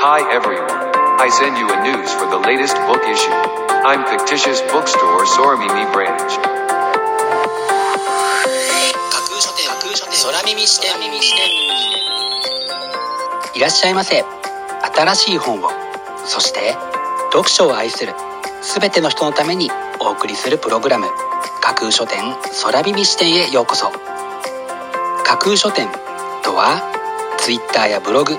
[0.00, 0.64] Hi everyone.
[1.20, 3.36] I send you a news for the latest book issue.
[3.84, 6.40] I'm fictitious bookstore Soramimi branch.
[9.12, 9.68] 架空書店
[10.24, 10.92] 空耳視点
[13.54, 14.24] いらっしゃいませ
[14.96, 15.68] 新しい本を
[16.24, 16.78] そして
[17.30, 18.14] 読書を愛する
[18.62, 19.70] 全ての人のために
[20.00, 21.08] お送りするプログラム
[21.60, 22.22] 架空書店
[22.62, 23.90] 空耳視点へようこそ
[25.26, 25.88] 架空書店
[26.42, 26.80] とは
[27.36, 28.38] Twitter やブログ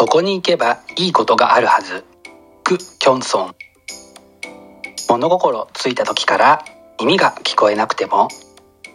[0.00, 2.06] そこに行けばいいことがあるはず。
[2.64, 3.54] ク・キョンソン。
[5.10, 6.64] 物心ついた時から
[6.98, 8.28] 耳が聞こえなくても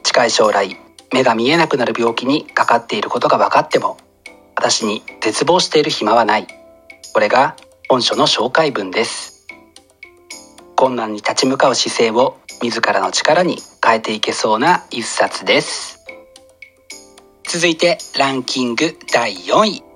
[0.01, 0.75] 近い将来
[1.13, 3.97] 目が見えなくなる病気にかかっていることが分かっても
[4.55, 6.47] 私に絶望している暇はない。
[7.13, 7.55] これが
[7.87, 9.45] 本書の紹介文です。
[10.75, 16.03] 困難に立ち向かう姿勢を自らの力に変えていけそうな一冊です。
[17.47, 19.94] 続いてランキング第4位。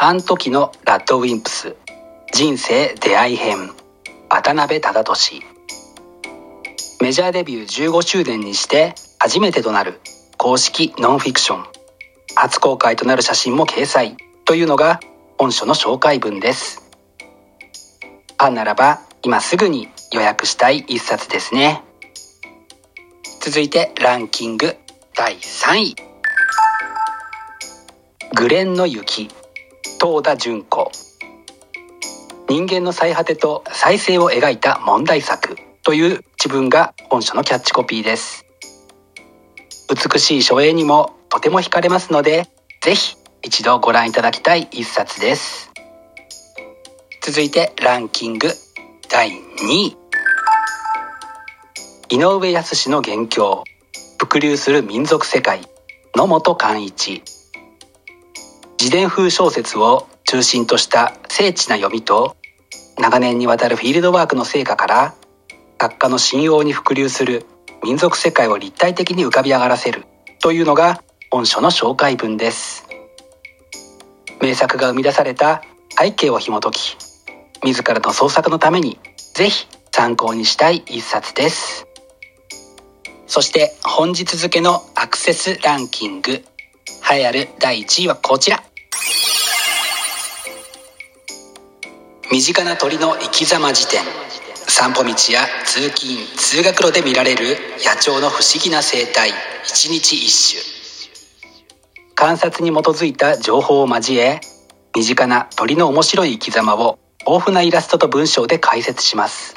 [0.00, 1.74] あん時のラッドウィンプス。
[2.32, 3.72] 人生出会い編。
[4.30, 5.42] 渡辺忠俊
[7.00, 10.00] メジャーデビュー15周年にして初めてとなる
[10.36, 11.64] 公式ノンフィクション。
[12.36, 14.16] 初公開となる写真も掲載。
[14.44, 15.00] というのが
[15.36, 16.80] 本書の紹介文です。
[18.38, 21.82] ファンならば今すぐに予約したい一冊ですね。
[23.40, 24.76] 続いてランキング
[25.16, 25.96] 第3位。
[28.36, 29.28] グレンの雪。
[30.00, 30.92] 東田純子。
[32.48, 35.56] 人間の最果てと再生を描いた問題作。
[35.82, 38.46] という自分が本書のキャッチコピーです。
[39.88, 42.46] 美しい書影にもとても惹かれますので
[42.80, 45.72] ぜひ一度ご覧いただきたい一冊です。
[47.20, 48.48] 続いてランキング。
[49.10, 49.34] 第2
[49.72, 49.96] 位。
[52.10, 53.64] 井上康の元凶。
[54.18, 55.62] 伏流する民族世界
[56.14, 57.22] 野本寛一。
[58.80, 62.36] 自伝風小説を中心とした精緻な読みと
[62.96, 65.14] 長年にわたるフィールドワークの成果から
[65.80, 67.44] 作家の信用に伏流する
[67.82, 70.04] 民族世界を立体的に浮かび上がらせる
[70.40, 72.86] というのが本書の紹介文です。
[74.40, 75.62] 名作が生み出された
[75.98, 76.96] 背景を紐解き
[77.64, 79.00] 自らの創作のために
[79.34, 81.88] ぜひ参考にしたい一冊です。
[83.26, 86.30] そして本日付のアクセスランキング
[87.10, 88.67] 栄えある第1位はこちら。
[92.38, 94.00] 身近な鳥の生き様辞典。
[94.68, 99.30] 散歩道や通勤通学路で見られる野鳥の不思議な生態。
[99.64, 100.62] 一日一種
[102.14, 104.38] 観察に基づいた情報を交え
[104.94, 109.56] 身近な鳥の面白い生き様を豊富なイラストと文章で解説します。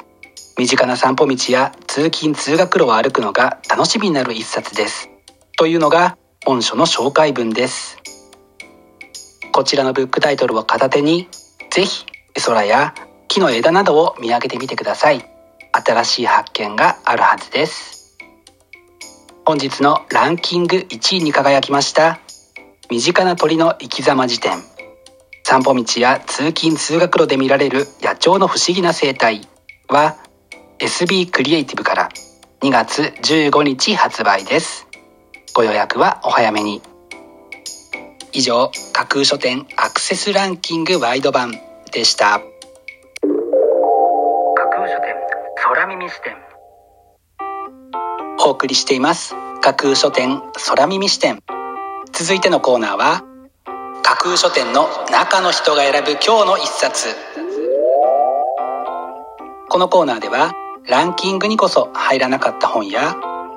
[0.58, 5.08] 身近な散歩道や通勤通学路を歩くのが楽しみになる一冊です。
[5.56, 7.98] というのが本書の紹介文です。
[9.52, 11.28] こちらのブックタイトルを片手に
[11.70, 12.06] ぜひ
[12.40, 12.94] 空や
[13.28, 15.24] 木の枝などを見上げてみてください。
[15.72, 18.18] 新しい発見があるはずです。
[19.44, 22.20] 本日のランキング1位に輝きました。
[22.90, 24.62] 身近な鳥の生き様辞典。
[25.44, 29.48] 散歩道や通勤通学路で見られる野鳥の不思議な生態。
[29.88, 30.16] は
[30.78, 32.08] SB クリエイティブから
[32.60, 34.86] 2月15日発売です。
[35.54, 36.82] ご予約はお早めに。
[38.32, 41.71] 以上架空書店アクセスランキングワイド版。
[41.92, 42.40] でした。
[42.40, 42.46] 架
[44.70, 45.14] 空書店
[45.62, 46.36] 空耳視点。
[48.44, 49.34] お送りしています。
[49.60, 51.40] 架空書店空耳視点。
[52.12, 53.22] 続いてのコーナーは
[54.02, 57.08] 架空書店の中の人が選ぶ今日の一冊。
[59.68, 60.52] このコーナーでは
[60.88, 63.14] ランキングにこそ入らなかった本や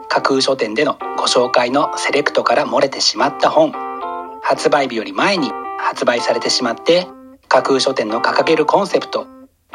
[0.10, 3.72] 架空書店でのご紹介のセレクトから漏れてしまった本
[4.42, 7.08] 発売日より前に発売されてしまって
[7.48, 9.28] 架空書店の掲げるコンセプト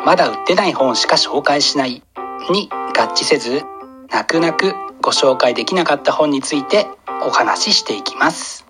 [0.05, 2.03] まだ売ってない本しか紹介しない
[2.51, 3.63] に合致せず
[4.11, 6.87] 泣く泣くご紹介できなかった本について
[7.23, 8.67] お話ししていきます。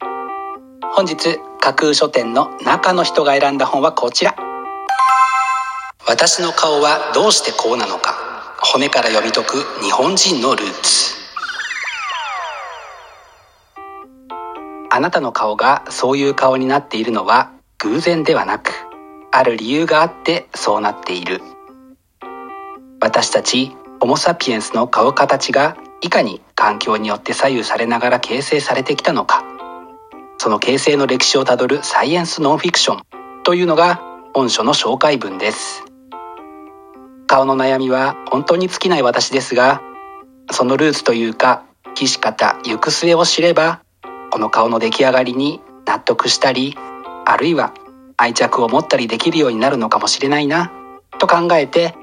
[0.92, 4.34] 本日架空書店の中の人が選んだ本はこちら。
[6.06, 8.14] 私の顔はどうしてこうなのか。
[8.62, 11.14] 骨から読み解く日本人のルーツ。
[14.90, 18.72] あなたの顔がそういう顔になっているのは偶然ではなく
[19.32, 21.40] ある理由があってそうなっている。
[23.00, 29.44] 私たちホモ・サピエンスの顔形がいかに環境によって左右されながら形成されてきたのか。
[30.38, 33.02] その形成の歴史をたどるサイエンスノンフィクション
[33.42, 34.00] というのが
[34.34, 35.84] 本書の紹介文です。
[37.30, 39.80] 顔の悩みは本当に尽きない私ですが
[40.50, 43.82] そのルーツというか生きし方行く末を知れば
[44.32, 46.76] この顔の出来上がりに納得したり
[47.24, 47.72] あるいは
[48.20, 50.70] 愛着を持ったりできるようになるのかもしれないな
[51.18, 51.94] と考えて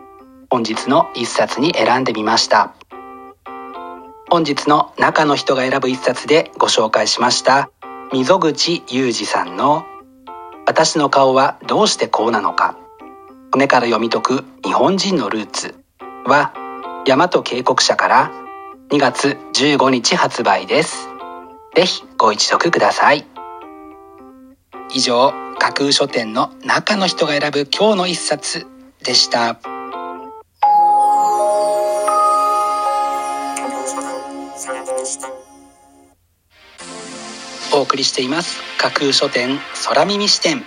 [0.49, 2.73] 本日の一冊に選んでみました。
[4.27, 7.69] 本日の中の人が選ぶ一冊でご紹介しました
[8.11, 9.85] 溝口裕二さんの
[10.65, 12.75] 「私の顔はどうしてこうなのか。
[13.53, 15.75] 骨から読み解く日本人のルーツ」
[16.25, 16.51] は
[17.05, 18.31] 大和渓谷社から
[18.89, 21.09] 2月15日発売です。
[21.75, 23.25] ぜひご一読ください。
[24.89, 28.65] 以上、架空書店の中の人が選ぶ今日の一冊
[29.03, 29.59] でした。
[37.73, 38.59] お送りしています。
[38.77, 40.63] 架空書店空耳視点。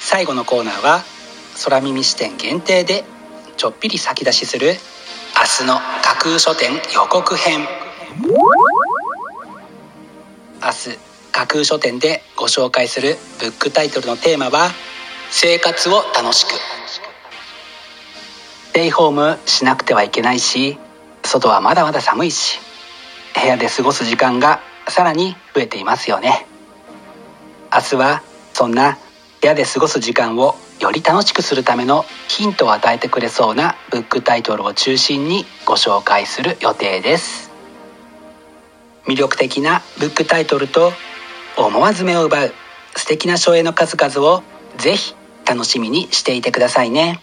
[0.00, 1.02] 最後のコーナーは
[1.64, 3.04] 空耳視点限定で
[3.56, 7.66] ちょっぴり先出しする明日の架空書店予告編。
[10.62, 14.70] 明日架空書店でご紹介するブックタイトルのテーマは
[15.30, 16.50] 生活を楽しく。
[16.50, 20.78] ステイホームしなくてはいけないし
[21.24, 22.60] 外はまだまだ寒いし
[23.34, 26.46] 部屋で過ごす時間がさらに増えていますよね。
[27.72, 28.22] 明日は
[28.52, 28.98] そんな
[29.40, 37.50] 部屋で過ごす時間をより楽しくするためのヒントを与えてくれそうなブックタイトルを中心にご紹介する予定です。
[39.06, 40.92] 魅力的なブックタイトルと
[41.56, 42.54] 思わず目を奪う
[42.96, 44.42] 素敵な書影の数々を
[44.76, 45.14] ぜひ
[45.46, 47.20] 楽しみにしていてくださいね。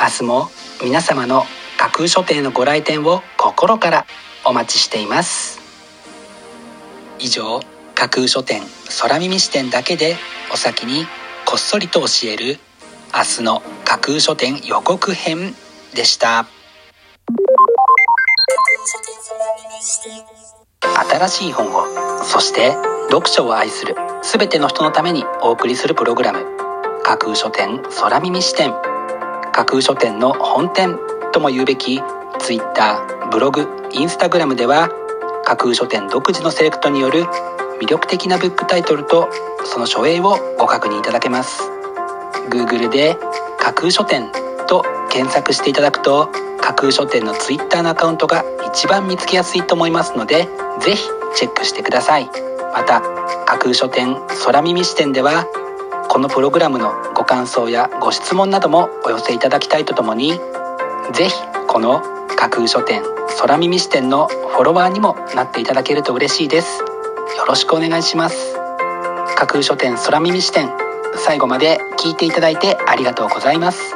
[0.00, 0.48] 明日も
[0.82, 1.44] 皆様の
[1.78, 4.06] 架空書店のご来店を心から
[4.44, 5.60] お待ちしています。
[7.18, 7.60] 以上
[7.94, 8.62] 架空書店
[9.00, 10.16] 空耳視点だけで
[10.52, 11.06] お先に
[11.46, 12.58] こっそりと教える
[13.14, 15.54] 明日の架空書店予告編
[15.94, 16.46] でした。
[20.94, 21.84] 新しい本を
[22.24, 22.72] そして
[23.10, 26.44] 読書を愛する全ての人のためにお送りするプログラム
[27.02, 28.72] 架空書店空耳視点
[29.52, 30.98] 架空書店の本店
[31.32, 32.00] とも言うべき
[32.38, 33.62] Twitter ブログ
[33.92, 34.88] Instagram では
[35.44, 37.24] 架空書店独自のセレクトによる
[37.80, 39.28] 魅力的なブックタイトルと
[39.64, 41.70] その書影をご確認いただけます。
[42.48, 43.16] Google で
[43.58, 44.30] 架空書店
[44.66, 46.30] と検索していただくと
[46.66, 50.48] 架空書店の Twitter のアカウントが一番見つけやすいと思いますので
[50.80, 52.28] ぜひチェックしてください。
[52.74, 53.00] また
[53.46, 55.46] 架空書店空耳視点では
[56.08, 60.40] このプログラムのご感想やご質問などもお寄せいただきたいとともに
[61.12, 61.34] ぜひ
[61.68, 62.02] この
[62.36, 63.04] 架空書店
[63.38, 66.80] 空耳視点のフォロワーにもなっていただけると嬉しいです。
[66.80, 68.56] よろしくお願いします。
[69.36, 70.72] 架空書店空耳視点
[71.14, 73.95] 最後まで聞いていただいてありがとうございます。